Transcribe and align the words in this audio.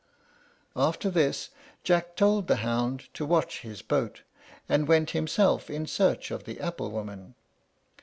After 0.75 1.11
this 1.11 1.51
Jack 1.83 2.15
told 2.15 2.47
the 2.47 2.55
hound 2.65 3.09
to 3.13 3.23
watch 3.23 3.61
his 3.61 3.83
boat, 3.83 4.23
and 4.67 4.87
went 4.87 5.11
himself 5.11 5.69
in 5.69 5.85
search 5.85 6.31
of 6.31 6.45
the 6.45 6.59
apple 6.59 6.89
woman. 6.89 7.35